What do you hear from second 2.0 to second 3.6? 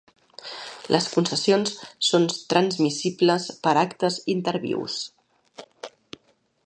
són transmissibles